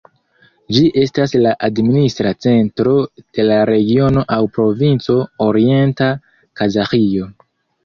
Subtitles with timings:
[0.77, 6.11] Ĝi estas la administra centro de la regiono aŭ provinco Orienta
[6.63, 7.33] Kazaĥio.